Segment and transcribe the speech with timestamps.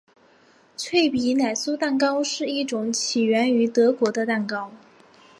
[0.75, 4.71] 脆皮奶酥蛋糕是一种起源于德国的蛋糕。